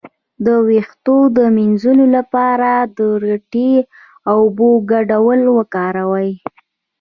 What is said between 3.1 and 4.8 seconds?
ریټې او اوبو